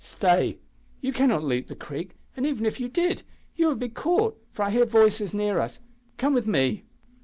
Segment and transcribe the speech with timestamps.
[0.03, 0.57] Stay!
[1.01, 3.21] You cannot leap the creek, and, even if you did,
[3.55, 5.79] you would be caught, for I hear voices near us.
[6.17, 6.85] Come with me."